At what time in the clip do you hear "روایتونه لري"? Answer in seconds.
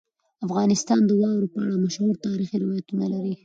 2.63-3.33